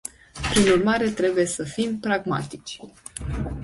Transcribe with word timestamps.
Prin 0.53 0.67
urmare, 0.71 1.09
trebuie 1.09 1.45
să 1.45 1.63
fim 1.63 1.99
pragmatici. 1.99 2.79